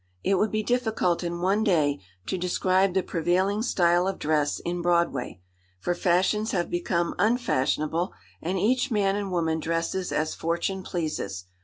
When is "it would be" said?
0.23-0.63